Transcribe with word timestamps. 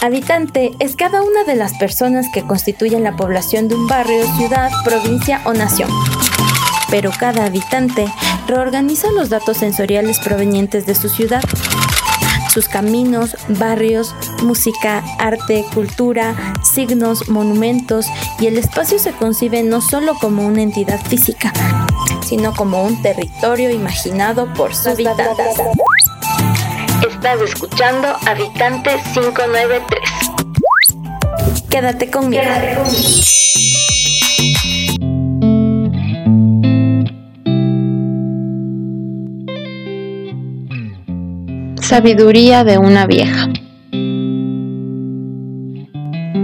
Habitante 0.00 0.72
es 0.78 0.96
cada 0.96 1.22
una 1.22 1.44
de 1.44 1.56
las 1.56 1.74
personas 1.78 2.26
que 2.32 2.42
constituyen 2.42 3.02
la 3.02 3.16
población 3.16 3.68
de 3.68 3.74
un 3.74 3.86
barrio, 3.86 4.24
ciudad, 4.36 4.70
provincia 4.84 5.40
o 5.44 5.52
nación. 5.52 5.90
Pero 6.90 7.10
cada 7.18 7.46
habitante 7.46 8.06
reorganiza 8.46 9.10
los 9.10 9.28
datos 9.28 9.56
sensoriales 9.56 10.20
provenientes 10.20 10.86
de 10.86 10.94
su 10.94 11.08
ciudad 11.08 11.42
sus 12.56 12.68
caminos, 12.70 13.36
barrios, 13.48 14.14
música, 14.42 15.04
arte, 15.18 15.66
cultura, 15.74 16.54
signos, 16.62 17.28
monumentos 17.28 18.06
y 18.40 18.46
el 18.46 18.56
espacio 18.56 18.98
se 18.98 19.12
concibe 19.12 19.62
no 19.62 19.82
solo 19.82 20.14
como 20.18 20.46
una 20.46 20.62
entidad 20.62 20.98
física, 20.98 21.52
sino 22.26 22.54
como 22.54 22.82
un 22.82 23.02
territorio 23.02 23.70
imaginado 23.70 24.50
por 24.54 24.74
sus 24.74 24.86
habitantes. 24.86 25.58
Estás 27.02 27.40
escuchando 27.42 28.08
Habitante 28.26 28.90
593. 29.14 30.00
Quédate 31.68 32.10
conmigo. 32.10 32.42
Quédate 32.42 32.76
conmigo. 32.76 33.16
Sabiduría 41.82 42.64
de 42.64 42.78
una 42.78 43.06
vieja. 43.06 43.48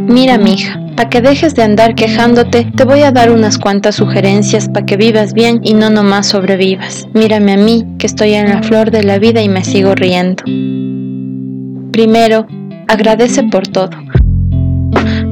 Mira, 0.08 0.38
mija, 0.38 0.81
para 0.96 1.08
que 1.08 1.20
dejes 1.20 1.54
de 1.54 1.62
andar 1.62 1.94
quejándote, 1.94 2.70
te 2.76 2.84
voy 2.84 3.02
a 3.02 3.12
dar 3.12 3.30
unas 3.30 3.58
cuantas 3.58 3.96
sugerencias 3.96 4.68
para 4.68 4.86
que 4.86 4.96
vivas 4.96 5.32
bien 5.32 5.60
y 5.62 5.74
no 5.74 5.90
nomás 5.90 6.26
sobrevivas. 6.28 7.06
Mírame 7.14 7.52
a 7.52 7.56
mí, 7.56 7.86
que 7.98 8.06
estoy 8.06 8.34
en 8.34 8.48
la 8.48 8.62
flor 8.62 8.90
de 8.90 9.02
la 9.02 9.18
vida 9.18 9.42
y 9.42 9.48
me 9.48 9.64
sigo 9.64 9.94
riendo. 9.94 10.42
Primero, 11.92 12.46
agradece 12.88 13.42
por 13.44 13.66
todo. 13.66 13.90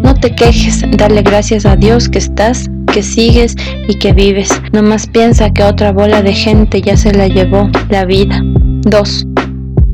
No 0.02 0.14
te 0.14 0.34
quejes, 0.34 0.84
dale 0.96 1.22
gracias 1.22 1.66
a 1.66 1.76
Dios 1.76 2.08
que 2.08 2.18
estás, 2.18 2.70
que 2.92 3.02
sigues 3.02 3.54
y 3.88 3.98
que 3.98 4.12
vives. 4.12 4.50
Nomás 4.72 5.06
piensa 5.06 5.50
que 5.50 5.62
otra 5.62 5.92
bola 5.92 6.22
de 6.22 6.32
gente 6.32 6.82
ya 6.82 6.96
se 6.96 7.12
la 7.12 7.28
llevó 7.28 7.70
la 7.88 8.04
vida. 8.04 8.42
2. 8.42 9.26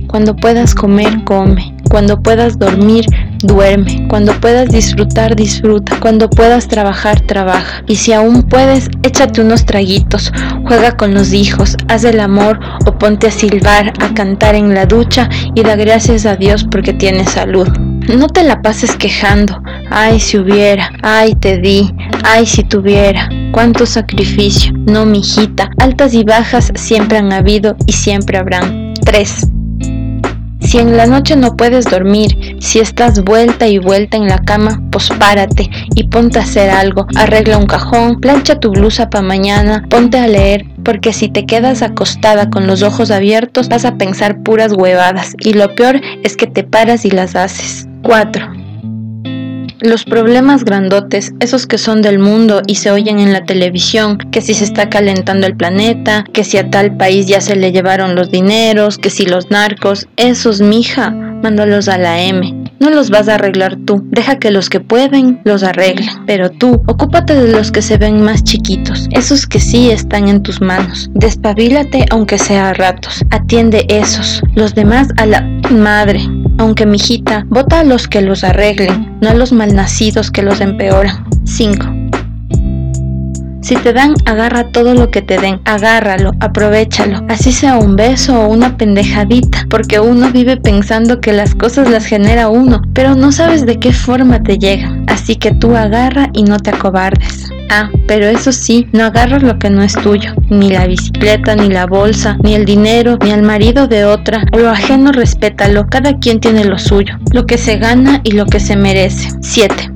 Cuando 0.07 0.35
puedas 0.37 0.75
comer, 0.75 1.25
come. 1.25 1.75
Cuando 1.91 2.21
puedas 2.23 2.59
dormir, 2.59 3.07
duerme. 3.47 4.07
Cuando 4.09 4.33
puedas 4.41 4.69
disfrutar, 4.69 5.37
disfruta. 5.37 5.99
Cuando 6.01 6.29
puedas 6.29 6.69
trabajar, 6.69 7.21
trabaja. 7.21 7.83
Y 7.87 7.97
si 7.97 8.13
aún 8.13 8.43
puedes, 8.43 8.89
échate 9.03 9.41
unos 9.41 9.65
traguitos. 9.65 10.33
Juega 10.65 10.97
con 10.97 11.15
los 11.15 11.33
hijos, 11.33 11.77
haz 11.89 12.05
el 12.05 12.21
amor 12.21 12.59
o 12.87 12.99
ponte 12.99 13.29
a 13.29 13.31
silbar, 13.31 13.93
a 14.01 14.15
cantar 14.15 14.55
en 14.55 14.75
la 14.75 14.87
ducha 14.87 15.29
y 15.55 15.63
da 15.63 15.77
gracias 15.77 16.27
a 16.27 16.37
Dios 16.37 16.67
porque 16.71 16.93
tienes 16.93 17.31
salud. 17.31 17.69
No 18.09 18.29
te 18.29 18.45
la 18.45 18.63
pases 18.63 18.97
quejando. 18.97 19.61
Ay, 19.91 20.21
si 20.21 20.39
hubiera. 20.39 20.93
Ay, 21.03 21.35
te 21.35 21.59
di. 21.59 21.93
Ay, 22.25 22.47
si 22.47 22.63
tuviera. 22.63 23.29
Cuánto 23.53 23.85
sacrificio. 23.85 24.73
No, 24.87 25.07
mijita. 25.07 25.71
Altas 25.79 26.15
y 26.15 26.23
bajas 26.23 26.73
siempre 26.77 27.19
han 27.19 27.33
habido 27.33 27.77
y 27.87 27.93
siempre 27.93 28.39
habrán. 28.39 28.95
3. 29.05 29.56
Si 30.77 30.83
en 30.83 30.99
la 30.99 31.07
noche 31.07 31.37
no 31.37 31.57
puedes 31.57 31.87
dormir, 31.87 32.59
si 32.61 32.81
estás 32.81 33.25
vuelta 33.25 33.67
y 33.67 33.79
vuelta 33.79 34.19
en 34.19 34.29
la 34.29 34.41
cama, 34.41 34.79
pues 34.93 35.09
párate 35.09 35.71
y 35.95 36.05
ponte 36.09 36.39
a 36.39 36.43
hacer 36.43 36.69
algo. 36.69 37.07
Arregla 37.17 37.57
un 37.57 37.65
cajón, 37.65 38.21
plancha 38.21 38.61
tu 38.61 38.73
blusa 38.73 39.09
para 39.09 39.27
mañana, 39.27 39.87
ponte 39.89 40.19
a 40.19 40.29
leer, 40.29 40.67
porque 40.85 41.15
si 41.15 41.31
te 41.31 41.47
quedas 41.47 41.81
acostada 41.81 42.51
con 42.51 42.67
los 42.67 42.83
ojos 42.83 43.11
abiertos 43.11 43.71
vas 43.71 43.87
a 43.87 43.97
pensar 43.97 44.43
puras 44.43 44.75
huevadas 44.75 45.33
y 45.39 45.55
lo 45.55 45.75
peor 45.75 46.03
es 46.23 46.37
que 46.37 46.47
te 46.47 46.63
paras 46.63 47.07
y 47.07 47.11
las 47.11 47.37
haces. 47.37 47.89
4. 48.03 48.66
Los 49.87 50.05
problemas 50.05 50.65
grandotes, 50.65 51.33
esos 51.39 51.69
que 51.69 51.79
son 51.79 52.03
del 52.03 52.19
mundo 52.19 52.61
y 52.67 52.75
se 52.75 52.91
oyen 52.91 53.21
en 53.21 53.33
la 53.33 53.45
televisión, 53.45 54.19
que 54.33 54.41
si 54.41 54.53
se 54.53 54.65
está 54.65 54.91
calentando 54.91 55.47
el 55.47 55.57
planeta, 55.57 56.25
que 56.33 56.43
si 56.43 56.59
a 56.59 56.71
tal 56.71 56.97
país 56.97 57.29
ya 57.29 57.41
se 57.41 57.55
le 57.55 57.71
llevaron 57.71 58.17
los 58.17 58.33
dineros, 58.33 58.99
que 58.99 59.11
si 59.11 59.27
los 59.27 59.49
narcos, 59.53 60.09
esos, 60.17 60.61
mija, 60.61 61.13
mándalos 61.13 61.87
a 61.87 61.99
la 61.99 62.21
M. 62.21 62.66
No 62.79 62.91
los 62.91 63.11
vas 63.11 63.29
a 63.29 63.37
arreglar 63.37 63.77
tú, 63.87 64.03
deja 64.11 64.39
que 64.39 64.51
los 64.51 64.69
que 64.69 64.81
pueden 64.81 65.41
los 65.45 65.63
arreglen, 65.63 66.09
pero 66.27 66.51
tú 66.51 66.83
ocúpate 66.87 67.35
de 67.35 67.51
los 67.51 67.73
que 67.73 67.83
se 67.83 67.97
ven 67.97 68.21
más 68.23 68.45
chiquitos, 68.45 69.09
esos 69.13 69.47
que 69.47 69.61
sí 69.61 69.91
están 69.91 70.29
en 70.29 70.43
tus 70.43 70.61
manos. 70.61 71.11
Despabilate 71.15 72.05
aunque 72.11 72.39
sea 72.39 72.71
a 72.71 72.75
ratos, 72.75 73.25
atiende 73.31 73.87
esos, 73.89 74.43
los 74.55 74.75
demás 74.75 75.09
a 75.17 75.27
la 75.27 75.43
madre. 75.71 76.21
Aunque 76.59 76.87
mijita, 76.87 77.47
vota 77.49 77.81
a 77.81 77.85
los 77.85 78.09
que 78.09 78.21
los 78.21 78.45
arreglen, 78.45 79.19
no 79.21 79.31
a 79.31 79.35
los 79.35 79.53
malnacidos 79.53 80.31
que 80.31 80.43
los 80.43 80.61
empeoran. 80.61 81.25
5. 81.45 81.96
Si 83.67 83.75
te 83.75 83.93
dan, 83.93 84.15
agarra 84.27 84.71
todo 84.71 84.95
lo 84.95 85.11
que 85.11 85.23
te 85.23 85.39
den, 85.39 85.61
agárralo, 85.65 86.31
aprovechalo, 86.39 87.27
así 87.29 87.51
sea 87.51 87.79
un 87.79 87.97
beso 87.97 88.43
o 88.43 88.47
una 88.47 88.77
pendejadita, 88.77 89.67
porque 89.69 89.99
uno 89.99 90.31
vive 90.31 90.57
pensando 90.57 91.21
que 91.21 91.33
las 91.33 91.57
cosas 91.57 91.91
las 91.91 92.07
genera 92.07 92.49
uno, 92.49 92.81
pero 92.93 93.17
no 93.17 93.33
sabes 93.33 93.67
de 93.67 93.81
qué 93.81 93.93
forma 93.93 94.41
te 94.41 94.57
llegan, 94.57 95.05
así 95.09 95.35
que 95.35 95.51
tú 95.51 95.75
agarra 95.75 96.31
y 96.33 96.45
no 96.45 96.61
te 96.61 96.71
acobardes. 96.71 97.51
Ah, 97.69 97.91
pero 98.07 98.29
eso 98.29 98.53
sí, 98.53 98.87
no 98.93 99.03
agarras 99.03 99.43
lo 99.43 99.59
que 99.59 99.69
no 99.69 99.83
es 99.83 99.95
tuyo, 99.95 100.33
ni 100.49 100.71
la 100.71 100.87
bicicleta, 100.87 101.57
ni 101.57 101.69
la 101.69 101.87
bolsa, 101.87 102.39
ni 102.45 102.55
el 102.55 102.67
dinero, 102.67 103.19
ni 103.21 103.33
al 103.33 103.43
marido 103.43 103.89
de 103.89 104.05
otra. 104.05 104.45
Lo 104.57 104.71
ajeno 104.71 105.11
respétalo, 105.11 105.89
cada 105.89 106.17
quien 106.21 106.39
tiene 106.39 106.65
lo 106.65 106.79
suyo, 106.79 107.19
lo 107.33 107.47
que 107.47 107.59
se 107.59 107.79
gana 107.79 108.21
y 108.23 108.31
lo 108.31 108.47
que 108.47 108.61
se 108.61 108.77
merece. 108.77 109.31
7. 109.41 109.96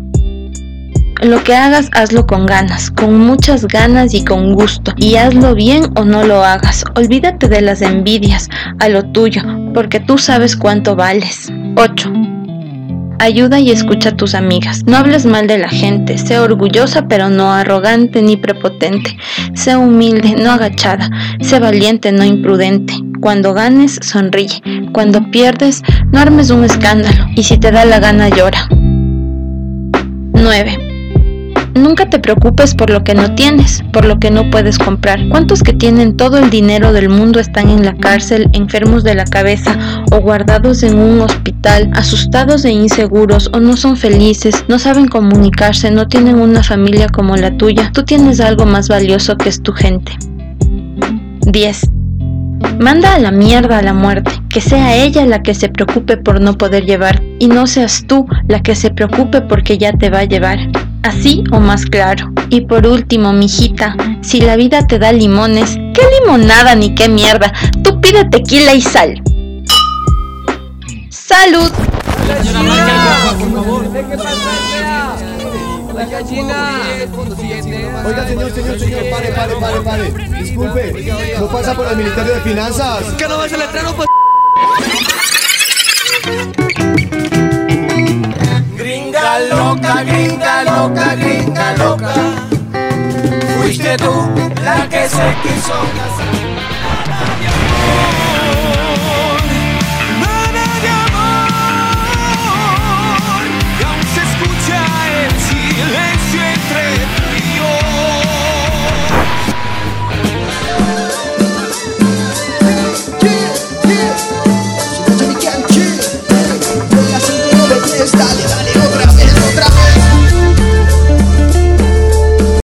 Lo 1.23 1.45
que 1.45 1.55
hagas, 1.55 1.91
hazlo 1.93 2.27
con 2.27 2.47
ganas, 2.47 2.91
con 2.91 3.19
muchas 3.19 3.67
ganas 3.67 4.15
y 4.15 4.25
con 4.25 4.55
gusto. 4.55 4.95
Y 4.97 5.17
hazlo 5.17 5.55
bien 5.55 5.85
o 5.97 6.05
no 6.05 6.25
lo 6.25 6.43
hagas. 6.43 6.83
Olvídate 6.95 7.47
de 7.47 7.61
las 7.61 7.83
envidias 7.83 8.49
a 8.79 8.89
lo 8.89 9.05
tuyo, 9.05 9.43
porque 9.75 10.01
tú 10.01 10.17
sabes 10.17 10.57
cuánto 10.57 10.97
vales. 10.97 11.53
8. 11.77 12.11
Ayuda 13.19 13.61
y 13.61 13.71
escucha 13.71 14.09
a 14.09 14.17
tus 14.17 14.35
amigas. 14.35 14.83
No 14.87 14.97
hables 14.97 15.27
mal 15.27 15.47
de 15.47 15.59
la 15.59 15.69
gente. 15.69 16.17
Sé 16.17 16.39
orgullosa 16.39 17.07
pero 17.07 17.29
no 17.29 17.53
arrogante 17.53 18.23
ni 18.23 18.39
prepotente. 18.39 19.19
Sé 19.53 19.77
humilde, 19.77 20.37
no 20.43 20.51
agachada. 20.51 21.11
Sé 21.43 21.59
valiente, 21.59 22.13
no 22.13 22.25
imprudente. 22.25 22.95
Cuando 23.21 23.53
ganes, 23.53 23.99
sonríe. 24.01 24.63
Cuando 24.95 25.31
pierdes, 25.31 25.83
no 26.13 26.19
armes 26.19 26.49
un 26.49 26.65
escándalo. 26.65 27.27
Y 27.37 27.43
si 27.43 27.59
te 27.59 27.71
da 27.71 27.85
la 27.85 28.01
gana, 28.01 28.31
llora. 28.31 28.67
9. 30.33 30.90
Nunca 31.75 32.11
te 32.11 32.19
preocupes 32.19 32.75
por 32.75 32.91
lo 32.91 33.05
que 33.05 33.15
no 33.15 33.35
tienes, 33.35 33.85
por 33.93 34.05
lo 34.05 34.19
que 34.19 34.31
no 34.31 34.51
puedes 34.51 34.77
comprar. 34.77 35.21
¿Cuántos 35.29 35.63
que 35.63 35.73
tienen 35.73 36.17
todo 36.17 36.39
el 36.39 36.51
dinero 36.51 36.93
del 36.93 37.09
mundo 37.09 37.39
están 37.39 37.71
en 37.71 37.85
la 37.85 37.95
cárcel, 37.95 38.51
enfermos 38.53 39.05
de 39.05 39.15
la 39.15 39.25
cabeza 39.25 39.79
o 40.11 40.21
guardados 40.21 40.83
en 40.83 40.99
un 40.99 41.21
hospital, 41.21 41.91
asustados 41.95 42.65
e 42.65 42.71
inseguros 42.71 43.51
o 43.55 43.61
no 43.61 43.77
son 43.77 43.97
felices, 43.97 44.65
no 44.69 44.79
saben 44.81 45.07
comunicarse, 45.07 45.91
no 45.93 46.09
tienen 46.09 46.41
una 46.41 46.65
familia 46.65 47.09
como 47.09 47.37
la 47.37 47.57
tuya? 47.57 47.91
Tú 47.93 48.03
tienes 48.03 48.41
algo 48.41 48.67
más 48.67 48.89
valioso 48.89 49.37
que 49.37 49.49
es 49.49 49.63
tu 49.63 49.73
gente. 49.73 50.13
10. 51.47 51.83
Manda 52.81 53.15
a 53.15 53.19
la 53.21 53.31
mierda 53.31 53.79
a 53.79 53.83
la 53.83 53.95
muerte, 53.95 54.33
que 54.49 54.61
sea 54.61 54.97
ella 54.97 55.25
la 55.25 55.43
que 55.43 55.55
se 55.55 55.69
preocupe 55.69 56.17
por 56.17 56.41
no 56.41 56.59
poder 56.59 56.85
llevar 56.85 57.23
y 57.39 57.47
no 57.47 57.67
seas 57.69 58.05
tú 58.07 58.27
la 58.49 58.61
que 58.61 58.75
se 58.75 58.91
preocupe 58.91 59.41
porque 59.41 59.79
ya 59.79 59.93
te 59.93 60.11
va 60.11 60.21
a 60.21 60.25
llevar 60.25 60.59
así 61.03 61.45
o 61.53 61.61
más 61.61 61.87
claro. 61.87 62.33
Y 62.49 62.63
por 62.63 62.87
último, 62.87 63.33
mijita, 63.33 63.97
si 64.23 64.41
la 64.41 64.57
vida 64.57 64.87
te 64.87 64.99
da 64.99 65.13
limones, 65.13 65.77
¿qué 65.95 66.03
limonada 66.21 66.75
ni 66.75 66.95
qué 66.95 67.09
mierda? 67.09 67.53
Tú 67.83 68.01
pide 68.01 68.25
tequila 68.25 68.75
y 68.75 68.81
sal. 68.81 69.23
¡Salud! 71.11 71.71
Oiga, 78.05 78.27
señor, 78.27 78.51
señor, 78.53 78.79
señor, 78.79 79.11
pare, 79.11 79.33
pare, 79.33 79.55
pare, 79.61 79.81
pare. 79.81 80.41
Disculpe, 80.41 81.13
¿no 81.39 81.49
pasa 81.49 81.75
por 81.75 81.87
el 81.87 81.97
Ministerio 81.97 82.35
de 82.35 82.41
Finanzas? 82.41 83.05
¿Qué 83.19 83.29
no 83.29 83.39
ves 83.39 83.53
el 83.53 83.61
letrero, 83.61 83.95
pues? 83.95 84.09
Loca, 90.65 91.15
gringa 91.15 91.77
loca. 91.77 92.15
Fuiste 93.57 93.97
tú 93.97 94.31
la 94.63 94.89
que 94.89 95.09
se 95.09 95.35
quiso 95.43 95.75
casar. 95.97 96.51